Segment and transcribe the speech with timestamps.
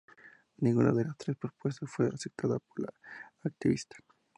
[0.57, 2.93] Ninguna de las tres propuestas fue aceptada por la
[3.43, 3.97] activista.